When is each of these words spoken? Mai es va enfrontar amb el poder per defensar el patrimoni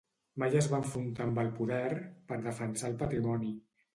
Mai 0.43 0.55
es 0.61 0.69
va 0.71 0.79
enfrontar 0.83 1.23
amb 1.31 1.41
el 1.43 1.51
poder 1.59 1.83
per 2.31 2.39
defensar 2.47 2.91
el 2.93 2.99
patrimoni 3.05 3.55